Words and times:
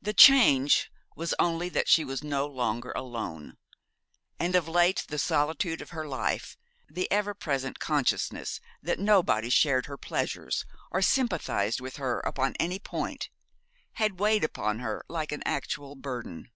The 0.00 0.14
change 0.14 0.90
was 1.16 1.34
only 1.38 1.68
that 1.68 1.86
she 1.86 2.02
was 2.02 2.24
no 2.24 2.46
longer 2.46 2.92
alone; 2.92 3.58
and 4.40 4.54
of 4.56 4.66
late 4.66 5.04
the 5.08 5.18
solitude 5.18 5.82
of 5.82 5.90
her 5.90 6.08
life, 6.08 6.56
the 6.88 7.12
ever 7.12 7.34
present 7.34 7.78
consciousness 7.78 8.58
that 8.82 8.98
nobody 8.98 9.50
shared 9.50 9.84
her 9.84 9.98
pleasures 9.98 10.64
or 10.90 11.02
sympathised 11.02 11.78
with 11.82 11.96
her 11.96 12.20
upon 12.20 12.54
any 12.58 12.78
point, 12.78 13.28
had 14.00 14.18
weighed 14.18 14.44
upon 14.44 14.78
her 14.78 15.04
like 15.10 15.30
an 15.30 15.42
actual 15.44 15.94
burden. 15.94 16.50